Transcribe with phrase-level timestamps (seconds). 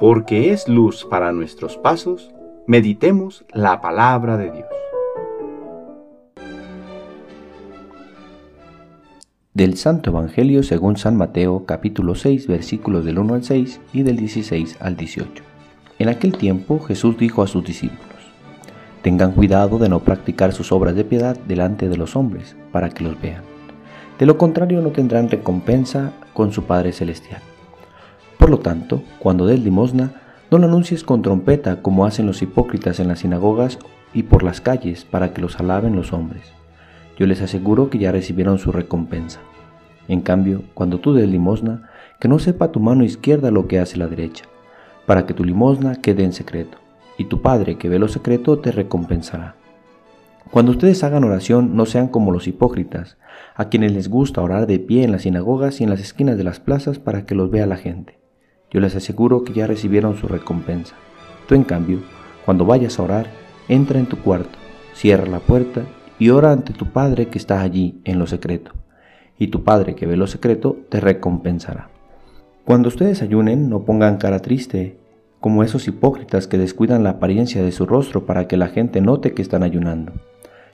[0.00, 2.30] porque es luz para nuestros pasos,
[2.66, 4.66] meditemos la palabra de Dios.
[9.52, 14.16] Del Santo Evangelio según San Mateo capítulo 6 versículos del 1 al 6 y del
[14.16, 15.44] 16 al 18.
[15.98, 18.00] En aquel tiempo Jesús dijo a sus discípulos,
[19.02, 23.04] Tengan cuidado de no practicar sus obras de piedad delante de los hombres, para que
[23.04, 23.42] los vean.
[24.18, 27.42] De lo contrario no tendrán recompensa con su Padre Celestial.
[28.40, 30.12] Por lo tanto, cuando des limosna,
[30.50, 33.78] no lo anuncies con trompeta como hacen los hipócritas en las sinagogas
[34.14, 36.50] y por las calles para que los alaben los hombres.
[37.18, 39.40] Yo les aseguro que ya recibieron su recompensa.
[40.08, 43.98] En cambio, cuando tú des limosna, que no sepa tu mano izquierda lo que hace
[43.98, 44.46] la derecha,
[45.04, 46.78] para que tu limosna quede en secreto
[47.18, 49.56] y tu Padre que ve lo secreto te recompensará.
[50.50, 53.18] Cuando ustedes hagan oración, no sean como los hipócritas,
[53.54, 56.44] a quienes les gusta orar de pie en las sinagogas y en las esquinas de
[56.44, 58.19] las plazas para que los vea la gente.
[58.70, 60.94] Yo les aseguro que ya recibieron su recompensa.
[61.46, 62.00] Tú, en cambio,
[62.44, 63.26] cuando vayas a orar,
[63.68, 64.58] entra en tu cuarto,
[64.94, 65.82] cierra la puerta
[66.18, 68.72] y ora ante tu Padre que está allí en lo secreto.
[69.38, 71.90] Y tu Padre que ve lo secreto te recompensará.
[72.64, 74.98] Cuando ustedes ayunen, no pongan cara triste
[75.40, 79.32] como esos hipócritas que descuidan la apariencia de su rostro para que la gente note
[79.32, 80.12] que están ayunando.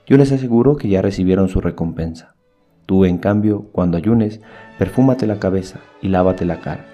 [0.05, 2.35] Yo les aseguro que ya recibieron su recompensa.
[2.85, 4.41] Tú, en cambio, cuando ayunes,
[4.77, 6.85] perfúmate la cabeza y lávate la cara,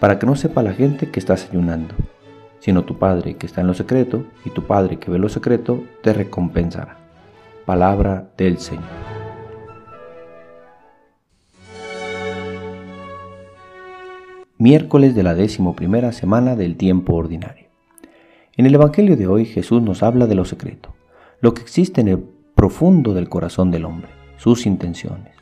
[0.00, 1.94] para que no sepa la gente que estás ayunando,
[2.60, 5.84] sino tu Padre que está en lo secreto, y tu Padre que ve lo secreto,
[6.02, 6.98] te recompensará.
[7.64, 8.84] Palabra del Señor.
[14.58, 15.36] miércoles de la
[15.76, 17.66] primera semana del tiempo ordinario.
[18.56, 20.94] En el Evangelio de hoy Jesús nos habla de lo secreto,
[21.42, 22.24] lo que existe en el
[22.54, 24.08] profundo del corazón del hombre,
[24.38, 25.34] sus intenciones,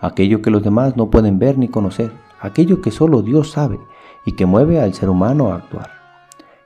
[0.00, 3.80] aquello que los demás no pueden ver ni conocer, aquello que solo Dios sabe
[4.24, 5.90] y que mueve al ser humano a actuar.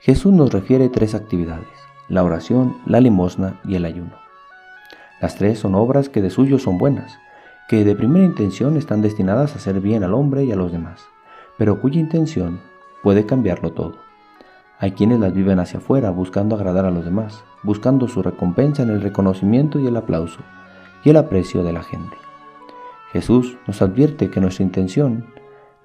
[0.01, 1.69] Jesús nos refiere tres actividades,
[2.09, 4.15] la oración, la limosna y el ayuno.
[5.20, 7.19] Las tres son obras que de suyo son buenas,
[7.69, 11.07] que de primera intención están destinadas a hacer bien al hombre y a los demás
[11.57, 12.61] pero cuya intención
[13.03, 13.95] puede cambiarlo todo.
[14.79, 18.91] Hay quienes las viven hacia afuera buscando agradar a los demás, buscando su recompensa en
[18.91, 20.41] el reconocimiento y el aplauso
[21.03, 22.17] y el aprecio de la gente.
[23.13, 25.27] Jesús nos advierte que nuestra intención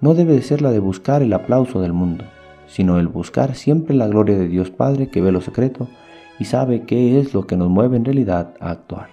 [0.02, 2.26] no debe ser la de buscar el aplauso del mundo,
[2.68, 5.88] sino el buscar siempre la gloria de Dios Padre que ve lo secreto
[6.40, 9.10] y sabe qué es lo que nos mueve en realidad a actuar.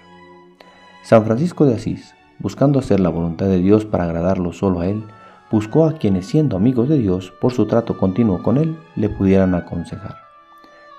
[1.03, 5.05] San Francisco de Asís, buscando hacer la voluntad de Dios para agradarlo solo a Él,
[5.51, 9.55] buscó a quienes siendo amigos de Dios por su trato continuo con Él le pudieran
[9.55, 10.17] aconsejar.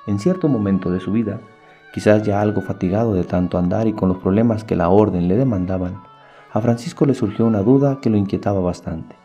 [0.05, 1.39] En cierto momento de su vida,
[1.93, 5.35] quizás ya algo fatigado de tanto andar y con los problemas que la orden le
[5.35, 6.01] demandaban,
[6.51, 9.15] a Francisco le surgió una duda que lo inquietaba bastante,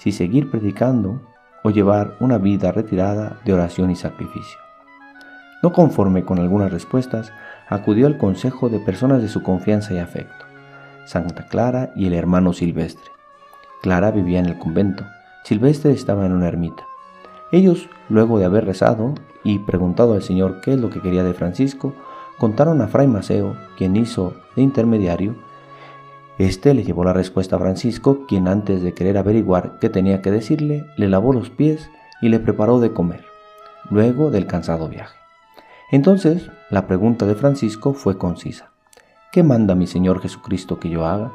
[0.00, 1.20] si seguir predicando
[1.62, 4.58] o llevar una vida retirada de oración y sacrificio.
[5.62, 7.32] No conforme con algunas respuestas,
[7.68, 10.46] acudió al consejo de personas de su confianza y afecto,
[11.04, 13.10] Santa Clara y el hermano Silvestre,
[13.82, 15.04] Clara vivía en el convento,
[15.44, 16.84] Silvestre estaba en una ermita.
[17.52, 21.34] Ellos, luego de haber rezado y preguntado al Señor qué es lo que quería de
[21.34, 21.94] Francisco,
[22.38, 25.34] contaron a Fray Maceo, quien hizo de intermediario.
[26.40, 30.30] Este le llevó la respuesta a Francisco, quien antes de querer averiguar qué tenía que
[30.30, 31.90] decirle, le lavó los pies
[32.22, 33.26] y le preparó de comer,
[33.90, 35.18] luego del cansado viaje.
[35.90, 38.70] Entonces, la pregunta de Francisco fue concisa.
[39.32, 41.30] ¿Qué manda mi Señor Jesucristo que yo haga?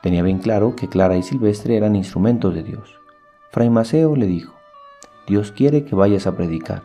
[0.00, 2.98] Tenía bien claro que Clara y Silvestre eran instrumentos de Dios.
[3.50, 4.54] Fray Maceo le dijo,
[5.26, 6.82] Dios quiere que vayas a predicar,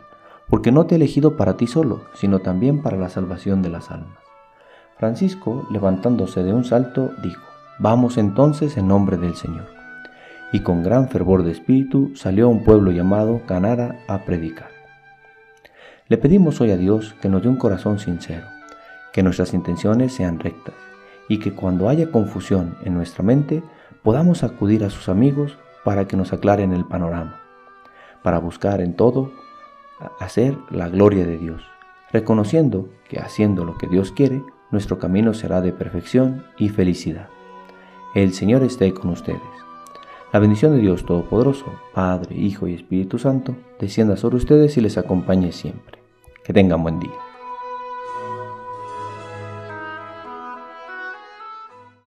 [0.50, 3.92] porque no te he elegido para ti solo, sino también para la salvación de las
[3.92, 4.27] almas.
[4.98, 7.44] Francisco, levantándose de un salto, dijo,
[7.80, 9.68] Vamos entonces en nombre del Señor.
[10.52, 14.70] Y con gran fervor de espíritu salió a un pueblo llamado Canara a predicar.
[16.08, 18.48] Le pedimos hoy a Dios que nos dé un corazón sincero,
[19.14, 20.74] que nuestras intenciones sean rectas,
[21.28, 23.62] y que cuando haya confusión en nuestra mente
[24.02, 27.42] podamos acudir a sus amigos para que nos aclaren el panorama,
[28.24, 29.32] para buscar en todo
[30.20, 31.62] hacer la gloria de Dios,
[32.12, 34.42] reconociendo que haciendo lo que Dios quiere,
[34.72, 37.30] nuestro camino será de perfección y felicidad.
[38.16, 39.42] El Señor esté con ustedes.
[40.34, 44.98] La bendición de Dios Todopoderoso, Padre, Hijo y Espíritu Santo, descienda sobre ustedes y les
[44.98, 46.00] acompañe siempre.
[46.44, 47.27] Que tengan buen día.